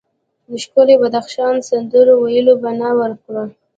ښکلي 0.63 0.95
بدخشان 1.01 1.55
سندرو 1.69 2.13
ویلو 2.21 2.53
بنا 2.63 2.89
وکړه. 2.97 3.43